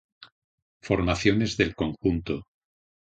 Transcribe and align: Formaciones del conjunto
Formaciones 0.87 1.57
del 1.57 1.75
conjunto 1.75 2.43